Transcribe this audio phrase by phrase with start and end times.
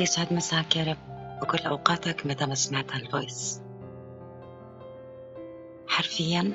[0.00, 0.98] الله يسعد مساك يا رب.
[1.42, 3.62] وكل أوقاتك متى ما سمعت هالفويس
[5.88, 6.52] حرفيا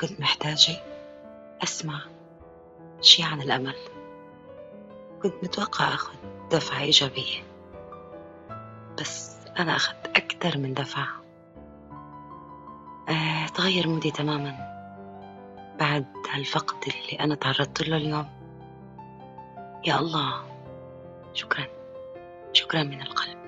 [0.00, 0.76] كنت محتاجة
[1.62, 2.00] أسمع
[3.00, 3.74] شي عن الأمل.
[5.22, 6.14] كنت متوقع أخذ
[6.50, 7.42] دفعة إيجابية.
[9.00, 11.08] بس أنا أخذت أكثر من دفعة.
[13.08, 14.56] آه، تغير مودي تماما.
[15.80, 18.26] بعد هالفقد اللي أنا تعرضت له اليوم.
[19.86, 20.42] يا الله
[21.34, 21.77] شكرا.
[22.52, 23.38] شكرا من القلب.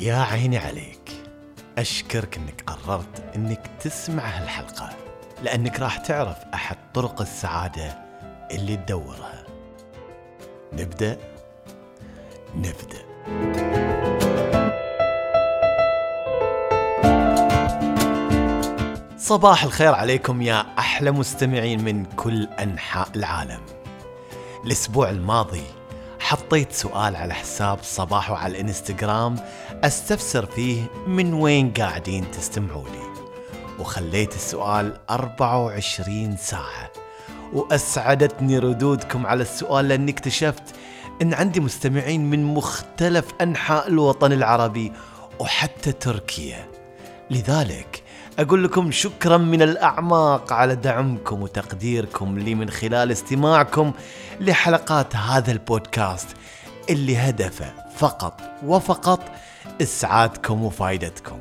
[0.00, 1.00] يا عيني عليك.
[1.78, 4.90] أشكرك أنك قررت أنك تسمع هالحلقة
[5.42, 7.98] لأنك راح تعرف أحد طرق السعادة
[8.50, 9.49] اللي تدورها.
[10.72, 11.16] نبدأ؟
[12.56, 13.10] نبدأ.
[19.18, 23.60] صباح الخير عليكم يا أحلى مستمعين من كل أنحاء العالم.
[24.64, 25.64] الأسبوع الماضي
[26.20, 29.36] حطيت سؤال على حساب صباحو على الإنستغرام
[29.84, 33.10] أستفسر فيه من وين قاعدين تستمعوا لي
[33.78, 36.99] وخليت السؤال 24 ساعة.
[37.52, 40.62] وأسعدتني ردودكم على السؤال لأني اكتشفت
[41.22, 44.92] أن عندي مستمعين من مختلف أنحاء الوطن العربي
[45.38, 46.68] وحتى تركيا.
[47.30, 48.02] لذلك
[48.38, 53.92] أقول لكم شكرا من الأعماق على دعمكم وتقديركم لي من خلال استماعكم
[54.40, 56.28] لحلقات هذا البودكاست
[56.90, 59.20] اللي هدفه فقط وفقط
[59.82, 61.38] إسعادكم وفائدتكم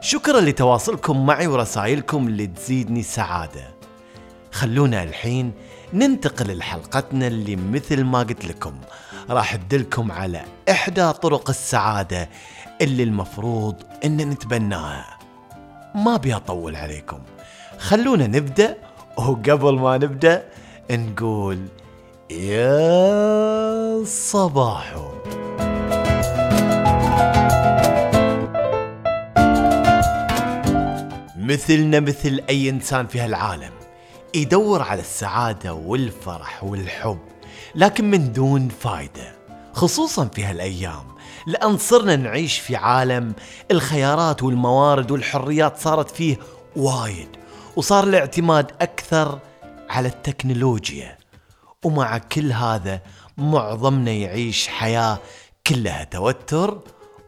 [0.00, 3.81] شكرا لتواصلكم معي ورسائلكم اللي تزيدني سعادة.
[4.62, 5.52] خلونا الحين
[5.92, 8.74] ننتقل لحلقتنا اللي مثل ما قلت لكم
[9.30, 12.28] راح تدلكم على إحدى طرق السعادة
[12.80, 15.18] اللي المفروض إن نتبناها.
[15.94, 17.18] ما أبي أطول عليكم.
[17.78, 18.76] خلونا نبدأ
[19.16, 20.44] وقبل ما نبدأ
[20.90, 21.58] نقول
[22.30, 25.08] يا صباحو.
[31.36, 33.81] مثلنا مثل أي إنسان في هالعالم.
[34.34, 37.18] يدور على السعادة والفرح والحب
[37.74, 39.34] لكن من دون فايدة
[39.72, 41.12] خصوصا في هالأيام.
[41.46, 43.34] لأن صرنا نعيش في عالم
[43.70, 46.38] الخيارات والموارد والحريات صارت فيه
[46.76, 47.28] وايد
[47.76, 49.38] وصار الاعتماد أكثر
[49.90, 51.18] على التكنولوجيا.
[51.84, 53.00] ومع كل هذا
[53.38, 55.18] معظمنا يعيش حياة
[55.66, 56.80] كلها توتر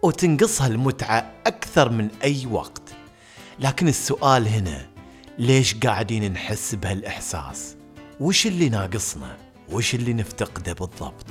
[0.02, 2.82] وتنقصها المتعة أكثر من أي وقت.
[3.60, 4.93] لكن السؤال هنا
[5.38, 7.76] ليش قاعدين نحس بهالإحساس؟
[8.20, 9.36] وش اللي ناقصنا؟
[9.72, 11.26] وش اللي نفتقده بالضبط؟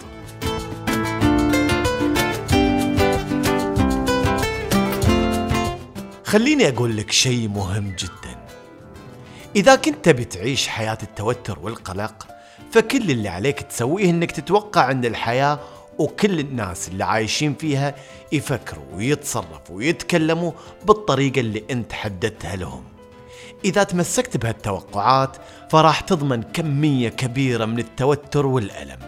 [6.23, 8.45] خليني أقول لك شيء مهم جدا
[9.55, 12.27] إذا كنت تبي تعيش حياة التوتر والقلق
[12.71, 15.59] فكل اللي عليك تسويه إنك تتوقع أن الحياة
[15.97, 17.95] وكل الناس اللي عايشين فيها
[18.31, 20.51] يفكروا ويتصرفوا ويتكلموا
[20.85, 22.92] بالطريقة اللي أنت حددتها لهم
[23.65, 25.37] إذا تمسكت بهالتوقعات
[25.69, 28.99] فراح تضمن كمية كبيرة من التوتر والألم.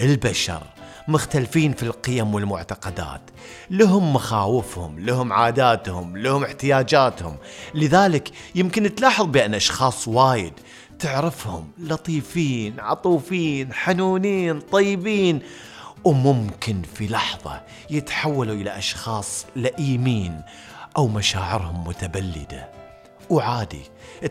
[0.00, 0.62] البشر
[1.08, 3.20] مختلفين في القيم والمعتقدات.
[3.70, 7.36] لهم مخاوفهم لهم عاداتهم لهم احتياجاتهم.
[7.74, 10.52] لذلك يمكن تلاحظ بأن أشخاص وايد
[10.98, 15.40] تعرفهم لطيفين عطوفين حنونين طيبين
[16.04, 20.42] وممكن في لحظة يتحولوا إلى أشخاص لئيمين
[20.96, 22.87] أو مشاعرهم متبلدة.
[23.30, 23.82] وعادي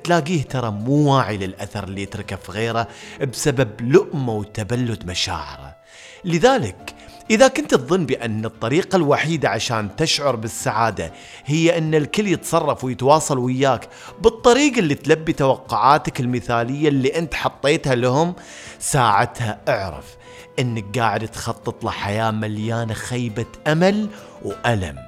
[0.03, 2.87] تلاقيه ترى مو واعي للأثر اللي يتركه في غيره
[3.31, 5.75] بسبب لؤمه وتبلد مشاعره.
[6.25, 6.95] لذلك
[7.31, 11.13] إذا كنت تظن بأن الطريقة الوحيدة عشان تشعر بالسعادة
[11.45, 13.89] هي أن الكل يتصرف ويتواصل وياك
[14.21, 18.35] بالطريقة اللي تلبي توقعاتك المثالية اللي أنت حطيتها لهم
[18.79, 20.05] ساعتها اعرف
[20.59, 24.09] أنك قاعد تخطط لحياة مليانة خيبة أمل
[24.43, 25.06] وألم.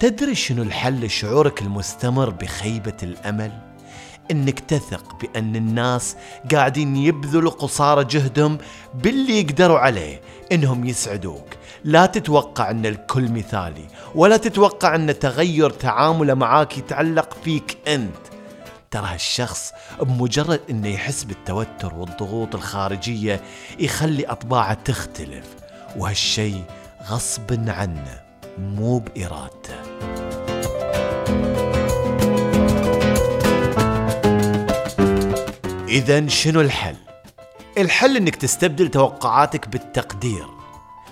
[0.00, 3.52] تدري شنو الحل لشعورك المستمر بخيبة الأمل؟
[4.30, 6.16] إنك تثق بأن الناس
[6.52, 8.58] قاعدين يبذلوا قصارى جهدهم
[8.94, 10.20] باللي يقدروا عليه
[10.52, 11.46] إنهم يسعدوك.
[11.84, 18.26] لا تتوقع أن الكل مثالي ولا تتوقع أن تغير تعامله معاك يتعلق فيك أنت.
[18.90, 23.40] ترى هالشخص بمجرد إنه يحس بالتوتر والضغوط الخارجية
[23.78, 25.46] يخلي أطباعه تختلف
[25.96, 26.54] وهالشي
[27.08, 28.29] غصب عنه.
[28.58, 29.80] مو بإرادته
[35.88, 36.96] إذا شنو الحل؟
[37.78, 40.46] الحل إنك تستبدل توقعاتك بالتقدير.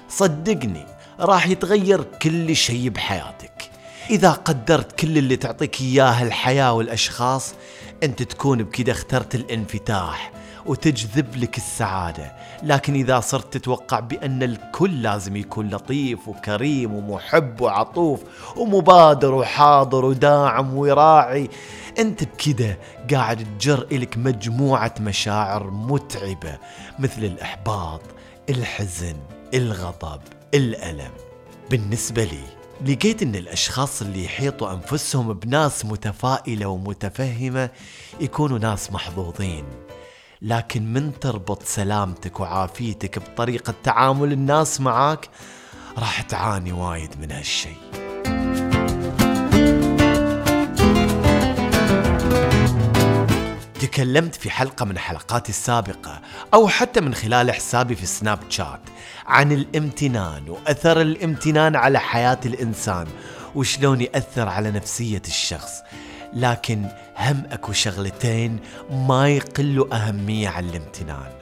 [0.09, 0.87] صدقني
[1.21, 3.71] راح يتغير كل شيء بحياتك.
[4.11, 7.55] إذا قدرت كل اللي تعطيك إياه الحياة والأشخاص
[8.03, 10.33] أنت تكون بكذا اخترت الانفتاح.
[10.69, 12.33] وتجذب لك السعادة.
[12.63, 18.21] لكن إذا صرت تتوقع بأن الكل لازم يكون لطيف وكريم ومحب وعطوف
[18.57, 21.51] ومبادر وحاضر وداعم ويراعي
[21.99, 22.77] أنت بكذا
[23.13, 26.59] قاعد تجر إلك مجموعة مشاعر متعبة
[26.99, 28.01] مثل الإحباط
[28.51, 29.17] الحزن
[29.55, 30.21] الغضب
[30.55, 31.11] الألم.
[31.71, 32.59] بالنسبة لي
[32.93, 37.71] لقيت إن الأشخاص اللي يحيطوا أنفسهم بناس متفائلة ومتفهمة
[38.21, 39.65] يكونوا ناس محظوظين.
[40.43, 45.29] لكن من تربط سلامتك وعافيتك بطريقة تعامل الناس معاك
[45.99, 47.77] راح تعاني وايد من هالشيء
[53.81, 56.21] تكلمت في حلقة من حلقاتي السابقة
[56.55, 58.81] أو حتى من خلال حسابي في سناب شات
[59.27, 63.07] عن الامتنان وأثر الامتنان على حياة الإنسان
[63.55, 65.73] وشلون يأثر على نفسية الشخص.
[66.33, 66.87] لكن
[67.19, 68.59] هم أكو شغلتين
[68.91, 71.33] ما يقلوا أهمية عن الامتنان.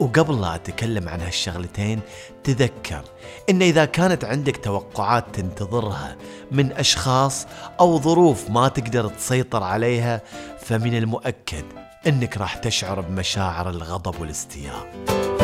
[0.00, 2.00] وقبل لا أتكلم عن هالشغلتين
[2.44, 3.02] تذكر
[3.50, 6.16] إن إذا كانت عندك توقعات تنتظرها
[6.50, 7.46] من أشخاص
[7.80, 10.22] أو ظروف ما تقدر تسيطر عليها
[10.60, 11.64] فمن المؤكد
[12.06, 15.35] إنك راح تشعر بمشاعر الغضب والاستياء.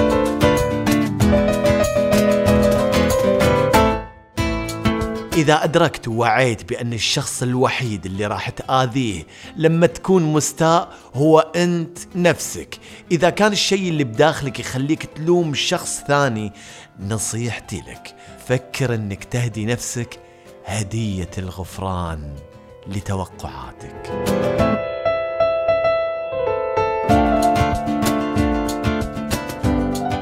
[5.37, 9.26] إذا أدركت ووعيت بأن الشخص الوحيد اللي راح تآذيه
[9.56, 12.79] لما تكون مستاء هو أنت نفسك.
[13.12, 16.52] إذا كان الشيء اللي بداخلك يخليك تلوم شخص ثاني
[17.00, 18.14] نصيحتي لك
[18.46, 20.20] فكر أنك تهدي نفسك
[20.67, 22.34] هدية الغفران
[22.87, 24.12] لتوقعاتك.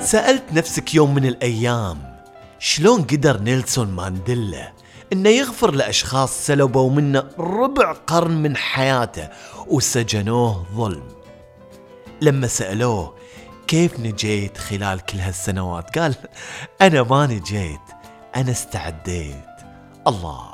[0.01, 1.99] سألت نفسك يوم من الأيام
[2.59, 4.73] شلون قدر نيلسون مانديلا
[5.12, 9.29] إنه يغفر لأشخاص سلبوا منه ربع قرن من حياته
[9.67, 11.09] وسجنوه ظلم.
[12.21, 13.15] لما سألوه
[13.67, 16.15] كيف نجيت خلال كل هالسنوات قال
[16.81, 17.81] أنا ما نجيت
[18.37, 19.51] أنا استعديت.
[20.07, 20.51] الله.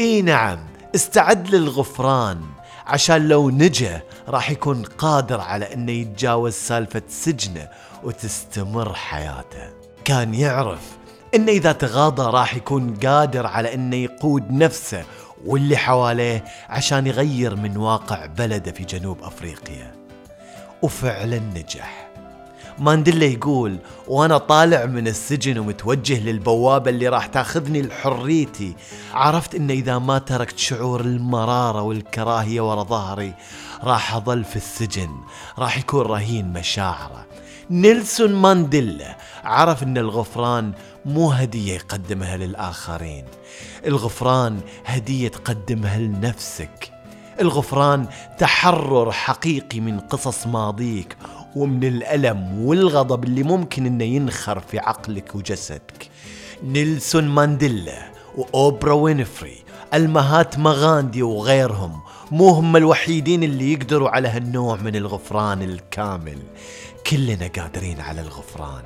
[0.00, 0.58] إي نعم
[0.94, 2.42] استعد للغفران
[2.86, 7.68] عشان لو نجا راح يكون قادر على إنه يتجاوز سالفة سجنه
[8.04, 9.70] وتستمر حياته.
[10.04, 11.01] كان يعرف
[11.34, 15.04] انه إذا تغاضى راح يكون قادر على انه يقود نفسه
[15.46, 19.94] واللي حواليه عشان يغير من واقع بلده في جنوب أفريقيا.
[20.82, 22.08] وفعلا نجح.
[22.78, 28.74] مانديلا يقول وأنا طالع من السجن ومتوجه للبوابة اللي راح تاخذني لحريتي.
[29.14, 33.34] عرفت إن إذا ما تركت شعور المرارة والكراهية ورا ظهري
[33.84, 35.10] راح أظل في السجن.
[35.58, 37.26] راح يكون رهين مشاعره.
[37.72, 40.72] نيلسون مانديلا عرف إن الغفران
[41.04, 43.24] مو هدية يقدمها للآخرين.
[43.86, 46.92] الغفران هدية تقدمها لنفسك.
[47.40, 48.06] الغفران
[48.38, 51.16] تحرر حقيقي من قصص ماضيك
[51.56, 56.10] ومن الألم والغضب اللي ممكن إنه ينخر في عقلك وجسدك.
[56.64, 59.64] نيلسون مانديلا وأوبرا وينفري
[59.94, 62.00] المهاتما غاندي وغيرهم
[62.30, 66.38] مو هم الوحيدين اللي يقدروا على هالنوع من الغفران الكامل.
[67.12, 68.82] كلنا قادرين على الغفران.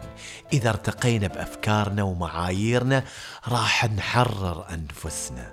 [0.53, 3.05] إذا ارتقينا بأفكارنا ومعاييرنا
[3.49, 5.53] راح نحرر أنفسنا.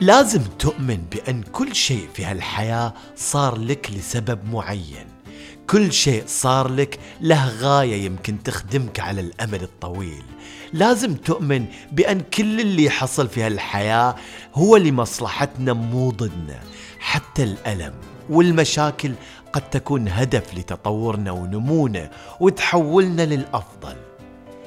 [0.00, 5.06] لازم تؤمن بأن كل شيء في هالحياة صار لك لسبب معين.
[5.66, 10.24] كل شيء صار لك له غاية يمكن تخدمك على الأمد الطويل.
[10.72, 14.16] لازم تؤمن بأن كل اللي حصل في هالحياة
[14.54, 16.60] هو لمصلحتنا مو ضدنا.
[17.06, 17.94] حتى الألم
[18.30, 19.14] والمشاكل
[19.52, 22.10] قد تكون هدف لتطورنا ونمونا
[22.40, 23.96] وتحولنا للأفضل.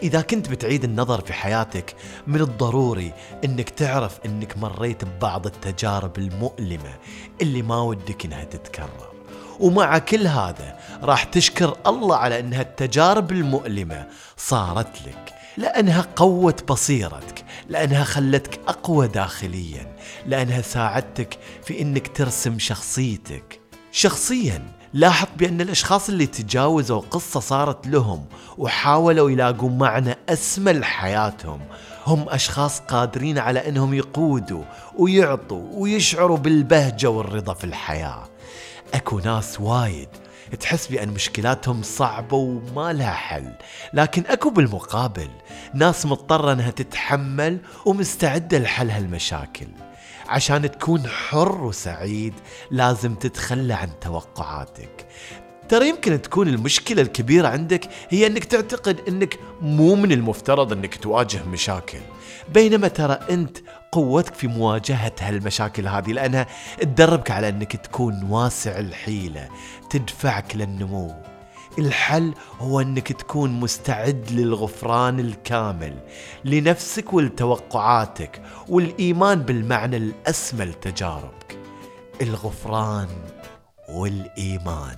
[0.03, 1.95] إذا كنت بتعيد النظر في حياتك
[2.27, 3.13] من الضروري
[3.45, 6.95] إنك تعرف إنك مريت ببعض التجارب المؤلمة
[7.41, 9.11] اللي ما ودك إنها تتكرر.
[9.59, 17.38] ومع كل هذا راح تشكر الله على إنها التجارب المؤلمة صارت لك لأنها قوت بصيرتك.
[17.69, 19.95] لأنها خلتك أقوى داخليا
[20.25, 23.59] لأنها ساعدتك في أنك ترسم شخصيتك.
[23.91, 28.25] شخصيا لاحظ بأن الأشخاص اللي تجاوزوا قصة صارت لهم
[28.57, 31.61] وحاولوا يلاقوا معنى أسمى لحياتهم.
[32.07, 34.63] هم أشخاص قادرين على أنهم يقودوا
[34.97, 38.23] ويعطوا ويشعروا بالبهجة والرضا في الحياة.
[38.93, 40.09] أكو ناس وايد
[40.55, 43.53] تحس بأن مشكلاتهم صعبة وما لها حل.
[43.93, 45.29] لكن أكو بالمقابل
[45.73, 49.67] ناس مضطرة أنها تتحمل ومستعدة لحل هالمشاكل.
[50.27, 52.33] عشان تكون حر وسعيد
[52.71, 55.05] لازم تتخلى عن توقعاتك.
[55.69, 61.43] ترى يمكن تكون المشكلة الكبيرة عندك هي إنك تعتقد إنك مو من المفترض إنك تواجه
[61.43, 61.99] مشاكل.
[62.53, 63.57] بينما ترى أنت
[63.91, 66.47] قوتك في مواجهة هالمشاكل هذه لانها
[66.79, 69.49] تدربك على أنك تكون واسع الحيلة
[69.89, 71.15] تدفعك للنمو.
[71.79, 75.99] الحل هو أنك تكون مستعد للغفران الكامل
[76.45, 81.57] لنفسك ولتوقعاتك والإيمان بالمعنى الأسمى لتجاربك.
[82.21, 83.07] الغفران
[83.89, 84.97] والإيمان.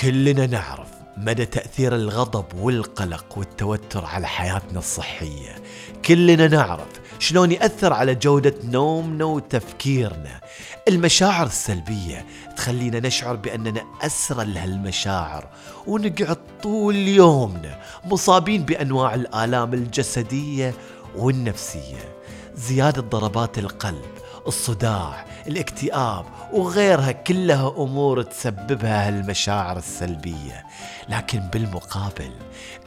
[0.00, 0.85] كلنا نعرف
[1.16, 5.56] مدى تأثير الغضب والقلق والتوتر على حياتنا الصحية.
[6.04, 10.40] كلنا نعرف شلون يأثر على جودة نومنا وتفكيرنا.
[10.88, 15.48] المشاعر السلبية تخلينا نشعر بأننا أسرى لهالمشاعر
[15.86, 20.74] ونقعد طول يومنا مصابين بأنواع الآلام الجسدية
[21.16, 22.16] والنفسية.
[22.54, 24.04] زيادة ضربات القلب
[24.46, 30.66] الصداع الاكتئاب وغيرها كلها أمور تسببها هالمشاعر السلبية.
[31.08, 32.30] لكن بالمقابل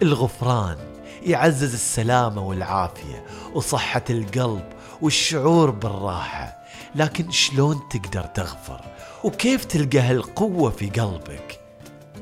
[0.01, 0.77] الغفران
[1.23, 4.65] يعزز السلامة والعافية وصحة القلب
[5.01, 6.59] والشعور بالراحة.
[6.95, 8.81] لكن شلون تقدر تغفر؟
[9.23, 11.59] وكيف تلقى هالقوة في قلبك؟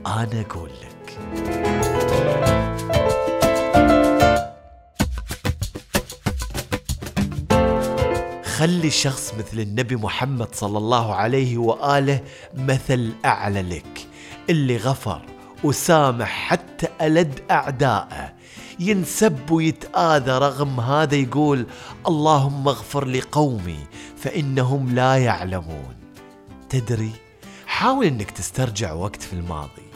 [0.06, 1.67] أنا أقول لك.
[8.58, 12.22] خلي شخص مثل النبي محمد صلى الله عليه وآله
[12.54, 14.08] مثل أعلى لك.
[14.50, 15.22] اللي غفر
[15.64, 18.34] وسامح حتى ألد اعدائه
[18.80, 21.66] ينسب ويتآذى رغم هذا يقول
[22.08, 23.80] اللهم اغفر لقومي
[24.18, 25.96] فإنهم لا يعلمون.
[26.70, 27.12] تدري
[27.68, 29.88] حاول إنك تسترجع وقت في الماضي.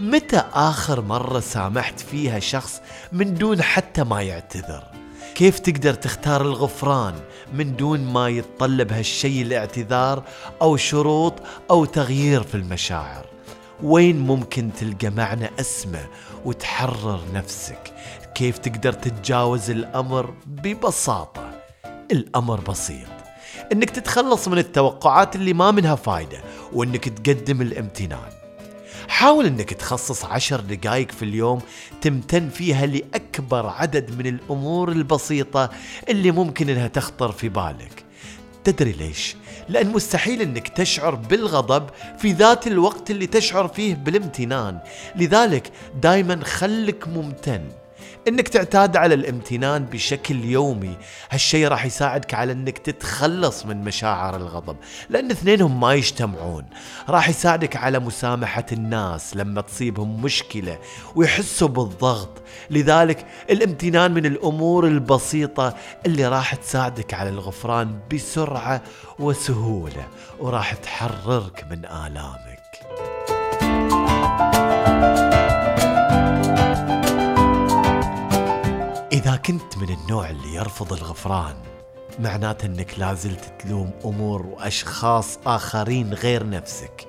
[0.00, 2.80] متى آخر مرة سامحت فيها شخص
[3.12, 4.99] من دون حتى ما يعتذر؟
[5.40, 7.14] كيف تقدر تختار الغفران
[7.54, 10.22] من دون ما يتطلب هالشيء الاعتذار
[10.62, 11.34] أو شروط
[11.70, 13.26] أو تغيير في المشاعر؟
[13.82, 16.06] وين ممكن تلقى معنى اسمه
[16.44, 17.92] وتحرر نفسك؟
[18.34, 21.50] كيف تقدر تتجاوز الأمر ببساطة؟
[22.12, 23.08] الأمر بسيط.
[23.72, 26.38] إنك تتخلص من التوقعات اللي ما منها فايدة
[26.72, 28.39] وإنك تقدم الامتنان.
[29.10, 31.60] حاول إنك تخصص عشر دقائق في اليوم
[32.00, 35.70] تمتن فيها لأكبر عدد من الأمور البسيطة
[36.08, 38.04] اللي ممكن إنها تخطر في بالك.
[38.64, 39.36] تدري ليش؟
[39.68, 44.78] لأن مستحيل أنك تشعر بالغضب في ذات الوقت اللي تشعر فيه بالامتنان.
[45.16, 47.68] لذلك دايما خلك ممتن.
[48.28, 50.96] إنك تعتاد على الامتنان بشكل يومي.
[51.30, 54.76] هالشيء راح يساعدك على إنك تتخلص من مشاعر الغضب
[55.10, 56.64] لأن اثنينهم ما يجتمعون.
[57.08, 60.78] راح يساعدك على مسامحة الناس لما تصيبهم مشكلة
[61.14, 62.42] ويحسوا بالضغط.
[62.70, 68.82] لذلك الامتنان من الأمور البسيطة اللي راح تساعدك على الغفران بسرعة
[69.18, 70.06] وسهولة
[70.38, 72.49] وراح تحررك من آلامك.
[79.46, 81.54] كنت من النوع اللي يرفض الغفران.
[82.18, 87.06] معناته إنك لازلت تلوم أمور وأشخاص آخرين غير نفسك.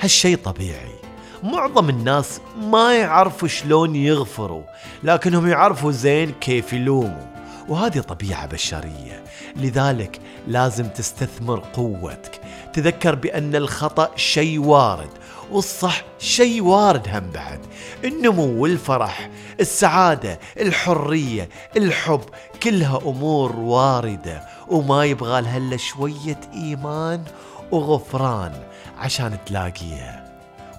[0.00, 0.94] هالشي طبيعي.
[1.42, 4.62] معظم الناس ما يعرفوا شلون يغفروا
[5.02, 7.30] لكنهم يعرفوا زين كيف يلوموا.
[7.68, 9.24] وهذه طبيعة بشرية.
[9.56, 12.40] لذلك لازم تستثمر قوتك.
[12.72, 15.10] تذكر بأن الخطأ شيء وارد
[15.50, 17.60] والصح شيء وارد هم بعد.
[18.04, 19.30] النمو والفرح
[19.60, 22.24] السعادة الحرية الحب
[22.62, 24.42] كلها أمور واردة.
[24.68, 27.24] وما يبغى لها إلا شوية إيمان
[27.70, 28.52] وغفران
[28.98, 30.19] عشان تلاقيها.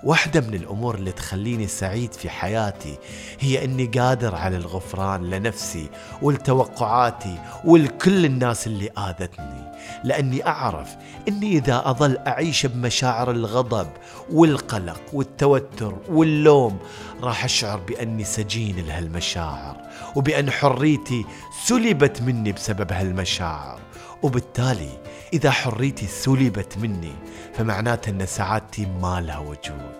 [0.03, 2.97] واحدة من الأمور اللي تخليني سعيد في حياتي
[3.39, 5.89] هي أني قادر على الغفران لنفسي
[6.21, 9.71] ولتوقعاتي ولكل الناس اللي آذتني.
[10.03, 10.89] لأني أعرف
[11.27, 13.87] أني إذا أظل أعيش بمشاعر الغضب
[14.31, 16.79] والقلق والتوتر واللوم
[17.23, 19.77] راح أشعر بأني سجين لهالمشاعر
[20.15, 21.25] وبأن حريتي
[21.65, 23.79] سلبت مني بسبب هالمشاعر.
[24.23, 24.89] وبالتالي
[25.33, 27.13] إذا حريتي سلبت مني
[27.53, 29.95] فمعناته أن سعادتي ما لها وجود.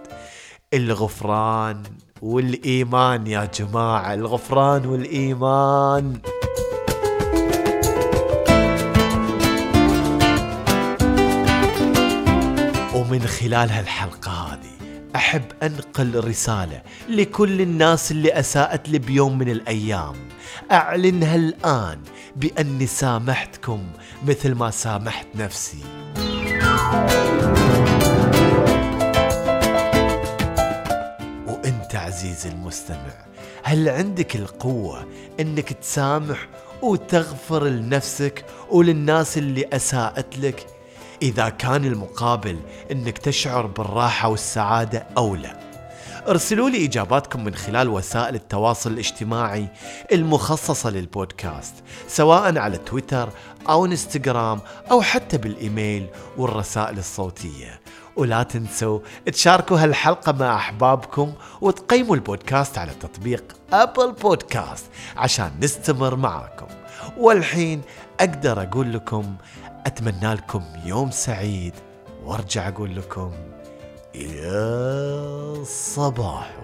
[0.74, 1.84] الغفران
[2.22, 6.20] والإيمان يا جماعة الغفران والإيمان.
[12.96, 20.16] ومن خلال هالحلقة هذه أحب أنقل رسالة لكل الناس اللي أساءت لي بيوم من الأيام.
[20.72, 22.00] أعلنها الآن
[22.36, 23.84] بأني سامحتكم
[24.28, 25.84] مثل ما سامحت نفسي.
[31.48, 33.26] وأنت عزيزي المستمع
[33.64, 35.06] هل عندك القوة
[35.40, 36.48] إنك تسامح
[36.82, 40.68] وتغفر لنفسك وللناس اللي أساءت لك؟
[41.22, 42.60] إذا كان المقابل
[42.92, 45.61] إنك تشعر بالراحة والسعادة أو لا
[46.28, 49.68] ارسلوا لي إجاباتكم من خلال وسائل التواصل الاجتماعي
[50.12, 51.74] المخصصة للبودكاست
[52.08, 53.30] سواء على تويتر
[53.70, 54.60] أو إنستغرام
[54.92, 57.82] أو حتى بالإيميل والرسائل الصوتية.
[58.16, 64.86] ولا تنسوا تشاركوا هالحلقة مع أحبابكم وتقيموا البودكاست على تطبيق أبل بودكاست
[65.18, 66.68] عشان نستمر معاكم.
[67.18, 67.82] والحين
[68.20, 69.36] أقدر أقول لكم
[69.86, 71.74] أتمنى لكم يوم سعيد
[72.26, 73.32] وأرجع أقول لكم
[74.16, 76.56] يا صباح